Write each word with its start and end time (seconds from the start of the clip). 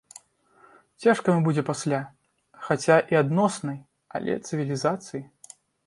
Цяжка 1.05 1.25
яму 1.35 1.43
будзе 1.49 1.63
пасля, 1.71 1.99
хаця 2.65 2.97
і 3.15 3.23
адноснай, 3.23 3.77
але 4.19 4.31
цывілізацыі. 4.47 5.23